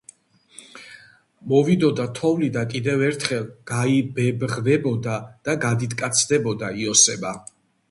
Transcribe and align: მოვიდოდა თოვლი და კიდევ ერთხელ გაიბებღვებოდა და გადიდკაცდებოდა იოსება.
მოვიდოდა 1.51 2.05
თოვლი 2.19 2.49
და 2.55 2.63
კიდევ 2.71 3.03
ერთხელ 3.09 3.45
გაიბებღვებოდა 3.73 5.21
და 5.51 5.59
გადიდკაცდებოდა 5.69 6.75
იოსება. 6.87 7.39